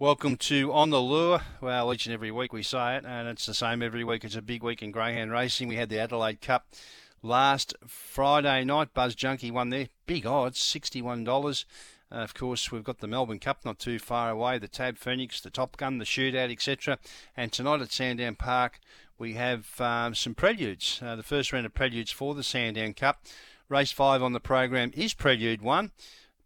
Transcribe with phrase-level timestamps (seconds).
[0.00, 1.42] Welcome to On the Lure.
[1.60, 4.24] Well, each and every week we say it, and it's the same every week.
[4.24, 5.68] It's a big week in greyhound racing.
[5.68, 6.66] We had the Adelaide Cup
[7.22, 8.92] last Friday night.
[8.92, 9.86] Buzz Junkie won there.
[10.06, 11.64] Big odds, $61.
[12.10, 15.40] Uh, of course, we've got the Melbourne Cup not too far away, the Tab Phoenix,
[15.40, 16.98] the Top Gun, the Shootout, etc.
[17.36, 18.80] And tonight at Sandown Park,
[19.16, 20.98] we have um, some preludes.
[21.00, 23.22] Uh, the first round of preludes for the Sandown Cup.
[23.68, 25.92] Race five on the program is Prelude 1.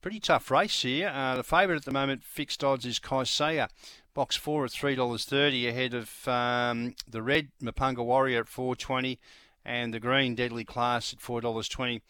[0.01, 1.09] Pretty tough race here.
[1.09, 3.69] Uh, the favourite at the moment, fixed odds, is Kaisea.
[4.15, 8.77] Box four at three dollars thirty, ahead of um, the red Mapunga Warrior at four
[8.77, 9.19] twenty,
[9.65, 12.03] and the green Deadly Class at four dollars twenty.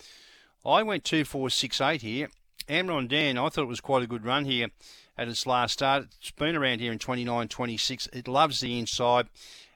[0.67, 2.29] I went two four six eight here.
[2.69, 4.69] Amron Dan, I thought it was quite a good run here
[5.17, 6.09] at its last start.
[6.21, 8.09] It's been around here in 29 26.
[8.13, 9.29] It loves the inside,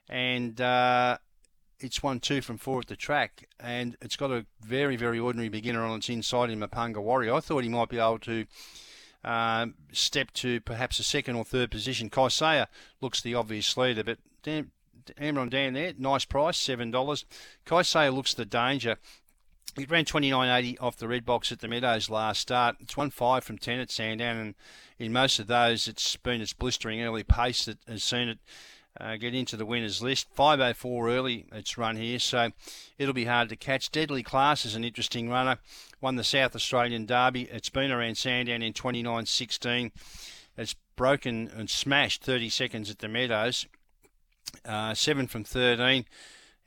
[0.07, 1.17] and uh,
[1.83, 5.49] it's won two from four at the track, and it's got a very, very ordinary
[5.49, 7.33] beginner on its inside in Mapunga Warrior.
[7.33, 8.45] I thought he might be able to
[9.23, 12.09] um, step to perhaps a second or third position.
[12.09, 12.67] Kaisea
[13.01, 14.71] looks the obvious leader, but Dan,
[15.19, 17.25] Amron Dan there, nice price, $7.
[17.65, 18.97] Kaisea looks the danger.
[19.77, 22.75] It ran 29.80 off the red box at the Meadows last start.
[22.79, 24.55] It's won five from 10 at Sandown, and
[24.99, 28.39] in most of those, it's been its blistering early pace that has seen it
[28.99, 30.27] uh, get into the winners list.
[30.33, 32.51] 504 early its run here, so
[32.97, 33.91] it'll be hard to catch.
[33.91, 35.57] Deadly Class is an interesting runner.
[36.01, 37.43] Won the South Australian Derby.
[37.43, 39.91] It's been around Sandown in 29.16.
[40.57, 43.65] It's broken and smashed 30 seconds at the Meadows.
[44.65, 46.05] Uh, 7 from 13.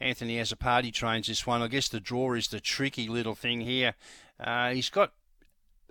[0.00, 1.62] Anthony Azzopardi trains this one.
[1.62, 3.94] I guess the draw is the tricky little thing here.
[4.38, 5.12] Uh, he's got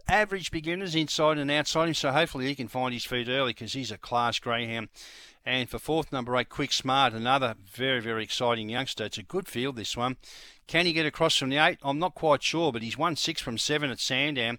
[0.07, 3.73] average beginners inside and outside him, so hopefully he can find his feet early because
[3.73, 4.89] he's a class greyhound.
[5.45, 9.05] And for fourth, number eight, Quick Smart, another very, very exciting youngster.
[9.05, 10.17] It's a good field, this one.
[10.67, 11.77] Can he get across from the eight?
[11.83, 14.57] I'm not quite sure, but he's won six from seven at Sandown.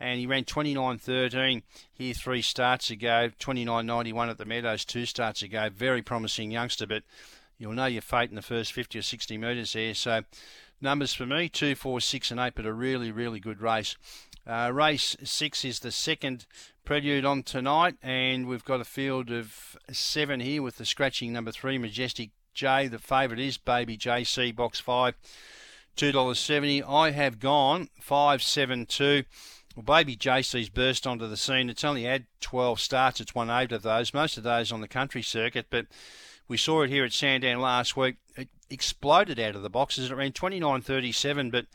[0.00, 5.68] And he ran 29.13 here three starts ago, 29.91 at the Meadows two starts ago.
[5.72, 7.04] Very promising youngster, but
[7.58, 9.94] you'll know your fate in the first 50 or 60 metres there.
[9.94, 10.22] So
[10.84, 13.96] numbers for me, two, four, six, and eight, but a really, really good race.
[14.46, 16.46] Uh, race six is the second
[16.84, 21.50] prelude on tonight, and we've got a field of seven here with the scratching number
[21.50, 22.86] three, Majestic J.
[22.86, 25.14] The favourite is Baby JC, box five,
[25.96, 26.82] $2.70.
[26.86, 29.24] I have gone 572.
[29.74, 31.70] Well, Baby JC's burst onto the scene.
[31.70, 33.20] It's only had 12 starts.
[33.20, 35.86] It's won eight of those, most of those on the country circuit, but
[36.46, 38.16] we saw it here at Sandown last week.
[38.36, 40.10] It exploded out of the boxes.
[40.10, 41.66] It ran 29.37, but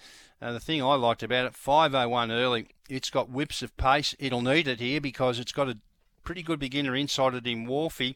[0.42, 4.16] uh, the thing I liked about it, 501 early, it's got whips of pace.
[4.20, 5.78] It'll need it here because it's got a
[6.24, 8.16] pretty good beginner inside it in Wharfie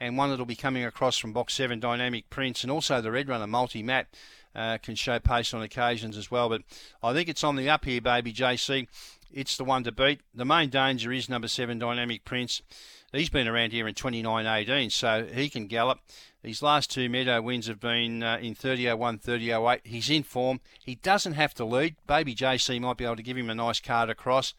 [0.00, 3.28] and one that'll be coming across from box 7 Dynamic Prince and also the Red
[3.28, 4.08] Runner Multi Mat
[4.54, 6.48] uh, can show pace on occasions as well.
[6.48, 6.62] But
[7.02, 8.88] I think it's on the up here, baby JC.
[9.32, 10.20] It's the one to beat.
[10.34, 12.60] The main danger is number 7 Dynamic Prince.
[13.12, 16.00] He's been around here in 29.18, so he can gallop.
[16.42, 19.80] These last two Meadow wins have been uh, in 30.01, 30.08.
[19.84, 20.60] He's in form.
[20.82, 21.96] He doesn't have to lead.
[22.06, 24.54] Baby JC might be able to give him a nice card across.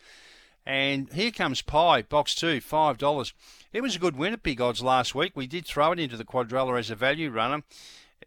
[0.65, 3.33] And here comes Pie, box two, $5.
[3.73, 5.33] It was a good win at big odds last week.
[5.35, 7.63] We did throw it into the quadrella as a value runner.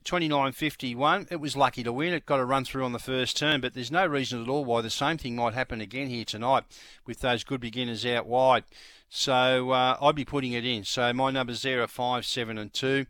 [0.04, 1.32] 29.51.
[1.32, 2.14] It was lucky to win.
[2.14, 4.64] It got a run through on the first turn, but there's no reason at all
[4.64, 6.64] why the same thing might happen again here tonight
[7.06, 8.64] with those good beginners out wide.
[9.08, 10.84] So uh, I'd be putting it in.
[10.84, 13.06] So my numbers there are 5, 7 and 2.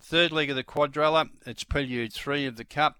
[0.00, 2.98] Third leg of the quadrella, it's Prelude 3 of the Cup.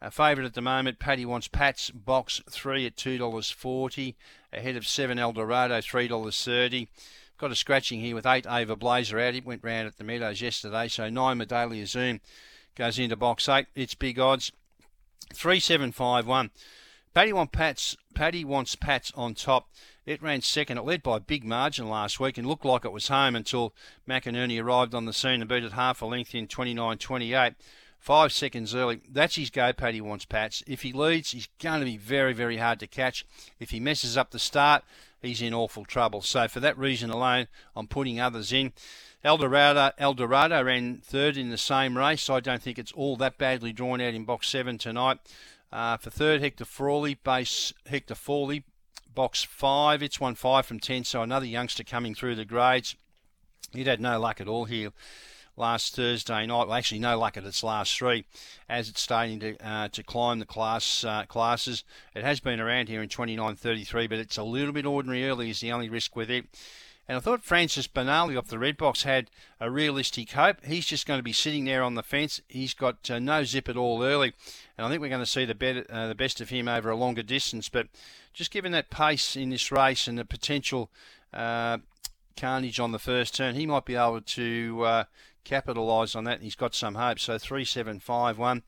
[0.00, 4.14] A favourite at the moment, Paddy wants Pat's box 3 at $2.40.
[4.52, 6.88] Ahead of 7 Eldorado, $3.30.
[7.38, 9.34] Got a scratching here with 8 Ava Blazer out.
[9.34, 10.88] It went round at the Meadows yesterday.
[10.88, 12.20] So 9 Medallia Zoom
[12.74, 13.66] goes into box 8.
[13.74, 14.52] It's big odds.
[15.34, 16.50] 3751.
[17.14, 17.96] Paddy wants Pats.
[18.14, 19.70] Paddy wants Pats on top.
[20.04, 20.78] It ran second.
[20.78, 23.74] It led by a big margin last week and looked like it was home until
[24.08, 27.54] McInerney arrived on the scene and beat it half a length in 29.28.
[28.06, 29.00] Five seconds early.
[29.10, 30.62] That's his go, Paddy wants Pats.
[30.64, 33.26] If he leads, he's going to be very, very hard to catch.
[33.58, 34.84] If he messes up the start,
[35.20, 36.22] he's in awful trouble.
[36.22, 38.72] So for that reason alone, I'm putting others in.
[39.24, 42.30] Eldorado, Eldorado ran third in the same race.
[42.30, 45.18] I don't think it's all that badly drawn out in box seven tonight.
[45.72, 48.62] Uh, for third, Hector Frawley, base Hector Frawley,
[49.12, 50.00] box five.
[50.00, 52.94] It's won five from ten, so another youngster coming through the grades.
[53.72, 54.92] He'd had no luck at all here
[55.56, 56.68] last Thursday night.
[56.68, 58.24] Well, actually, no luck at its last three,
[58.68, 61.84] as it's starting to uh, to climb the class uh, classes.
[62.14, 65.50] It has been around here in 29.33, but it's a little bit ordinary early.
[65.50, 66.46] Is the only risk with it.
[67.08, 69.30] And I thought Francis Benali off the red box had
[69.60, 70.64] a realistic hope.
[70.64, 72.40] He's just going to be sitting there on the fence.
[72.48, 74.32] He's got uh, no zip at all early,
[74.76, 76.90] and I think we're going to see the, better, uh, the best of him over
[76.90, 77.68] a longer distance.
[77.68, 77.86] But
[78.34, 80.90] just given that pace in this race and the potential
[81.32, 81.78] uh,
[82.36, 83.54] carnage on the first turn.
[83.54, 84.82] He might be able to
[85.46, 87.18] uh, capitalise on that, and he's got some hope.
[87.18, 88.62] So three, seven, five, one.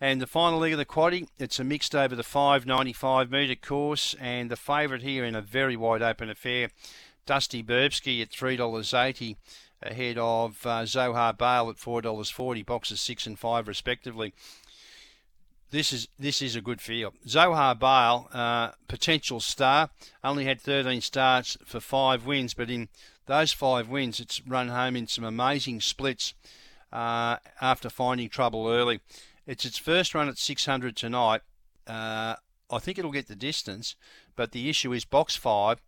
[0.00, 4.14] And the final leg of the quaddy, it's a mixed over the 595 metre course,
[4.18, 6.70] and the favourite here in a very wide open affair,
[7.26, 9.36] Dusty Burbsky at $3.80
[9.82, 14.32] ahead of uh, Zohar Bale at $4.40, boxes 6 and 5 respectively.
[15.70, 17.14] This is this is a good field.
[17.28, 19.90] Zohar Bale, uh, potential star,
[20.24, 22.88] only had 13 starts for five wins, but in
[23.30, 26.34] those five wins, it's run home in some amazing splits
[26.92, 29.00] uh, after finding trouble early.
[29.46, 31.42] It's its first run at 600 tonight.
[31.86, 32.34] Uh,
[32.68, 33.94] I think it'll get the distance,
[34.34, 35.80] but the issue is box five,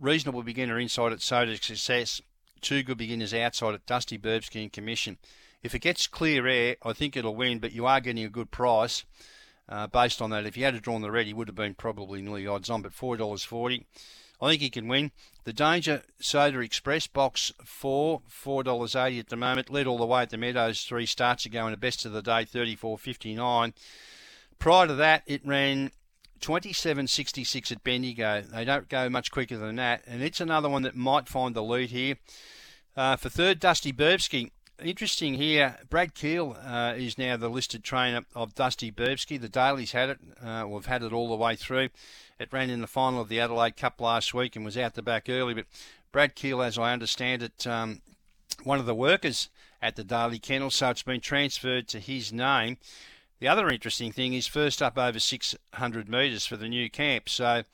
[0.00, 2.22] reasonable beginner inside at Soda Success,
[2.62, 5.18] two good beginners outside at Dusty Burbsky and Commission.
[5.62, 8.50] If it gets clear air, I think it'll win, but you are getting a good
[8.50, 9.04] price
[9.68, 10.46] uh, based on that.
[10.46, 12.92] If you had drawn the red, he would have been probably nearly odds on, but
[12.92, 13.84] $4.40.
[14.40, 15.10] I think he can win.
[15.44, 19.70] The Danger Soda Express, box four, $4.80 at the moment.
[19.70, 20.82] Led all the way at the Meadows.
[20.82, 23.72] Three starts ago in the best of the day, 34.59.
[24.58, 25.90] Prior to that, it ran
[26.40, 28.42] 27.66 at Bendigo.
[28.42, 30.02] They don't go much quicker than that.
[30.06, 32.16] And it's another one that might find the lead here.
[32.96, 34.50] Uh, for third, Dusty Burbsky.
[34.82, 39.40] Interesting here, Brad Keel uh, is now the listed trainer of Dusty Burbsky.
[39.40, 40.18] The Dailies had it.
[40.40, 41.88] Uh, we've had it all the way through.
[42.38, 45.02] It ran in the final of the Adelaide Cup last week and was out the
[45.02, 45.52] back early.
[45.52, 45.66] But
[46.12, 48.02] Brad Keel, as I understand it, um,
[48.62, 49.48] one of the workers
[49.82, 52.76] at the Daly Kennel, so it's been transferred to his name.
[53.40, 57.28] The other interesting thing is first up over 600 metres for the new camp.
[57.28, 57.64] So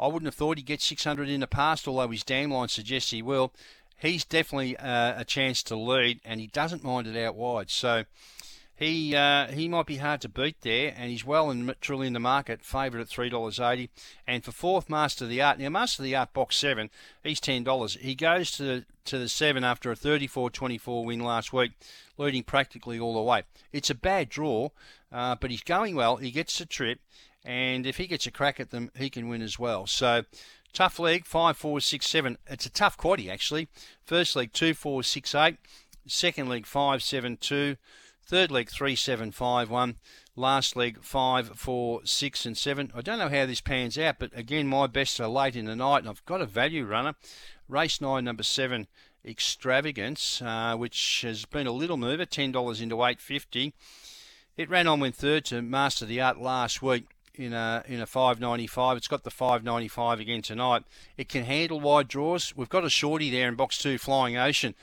[0.00, 3.12] I wouldn't have thought he'd get 600 in the past, although his dam line suggests
[3.12, 3.52] he will.
[3.98, 7.68] He's definitely uh, a chance to lead, and he doesn't mind it out wide.
[7.70, 8.04] So
[8.78, 12.12] he uh, he might be hard to beat there, and he's well and truly in
[12.12, 13.90] the market, favoured at three dollars eighty.
[14.24, 15.58] And for fourth, Master of the Art.
[15.58, 16.90] Now, Master of the Art box seven,
[17.24, 17.94] he's ten dollars.
[18.00, 21.72] He goes to the, to the seven after a 34-24 win last week,
[22.18, 23.42] leading practically all the way.
[23.72, 24.68] It's a bad draw,
[25.10, 26.16] uh, but he's going well.
[26.16, 27.00] He gets the trip,
[27.44, 29.88] and if he gets a crack at them, he can win as well.
[29.88, 30.22] So.
[30.72, 32.38] Tough leg, five, four, six, seven.
[32.46, 33.68] It's a tough quaddy actually.
[34.04, 35.56] First leg two, four, six, eight.
[36.06, 37.76] Second leg five, seven, two.
[38.24, 39.96] Third leg, three, seven, five, one.
[40.36, 42.92] Last leg, five, four, six, and seven.
[42.94, 45.74] I don't know how this pans out, but again, my best are late in the
[45.74, 47.14] night, and I've got a value runner.
[47.68, 48.86] Race nine, number seven,
[49.24, 53.72] Extravagance, uh, which has been a little mover, ten dollars into eight fifty.
[54.56, 57.06] It ran on went third to Master the Art last week
[57.38, 58.96] in a in a 595.
[58.96, 60.84] It's got the 595 again tonight.
[61.16, 62.54] It can handle wide draws.
[62.56, 64.74] We've got a shorty there in box two, Flying Ocean,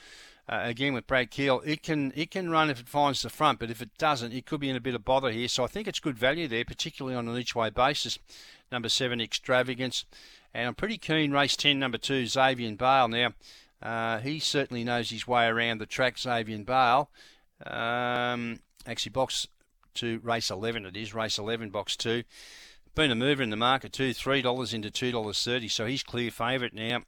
[0.48, 3.58] uh, again with Brad Keel, it can it can run if it finds the front,
[3.58, 5.48] but if it doesn't, it could be in a bit of bother here.
[5.48, 8.18] So I think it's good value there, particularly on an each way basis.
[8.70, 10.04] Number seven, Extravagance,
[10.54, 11.32] and I'm pretty keen.
[11.32, 13.08] Race ten, number two, Xavier Bale.
[13.08, 13.34] Now
[13.82, 16.18] uh, he certainly knows his way around the track.
[16.18, 17.10] Xavier Bale.
[17.64, 19.48] Um, actually, box
[19.96, 20.86] two, race eleven.
[20.86, 22.22] It is race eleven, box two.
[22.94, 25.68] Been a mover in the market too, three dollars into two dollars thirty.
[25.68, 27.02] So he's clear favourite now.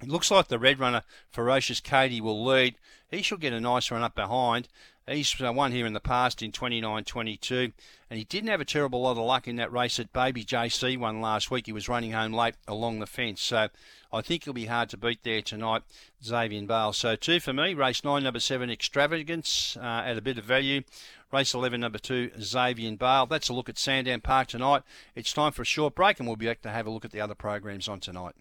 [0.00, 2.76] It looks like the red runner, Ferocious Katie, will lead.
[3.10, 4.68] He should get a nice run up behind.
[5.08, 7.72] He's uh, won here in the past in 29-22,
[8.10, 10.98] and he didn't have a terrible lot of luck in that race that Baby JC
[10.98, 11.66] won last week.
[11.66, 13.68] He was running home late along the fence, so
[14.12, 15.82] I think he'll be hard to beat there tonight,
[16.22, 16.92] Xavier Bale.
[16.92, 20.82] So two for me, race nine, number seven, Extravagance uh, at a bit of value.
[21.30, 23.26] Race 11, number two, Xavier Bale.
[23.26, 24.82] That's a look at Sandown Park tonight.
[25.14, 27.10] It's time for a short break, and we'll be back to have a look at
[27.10, 28.34] the other programs on tonight.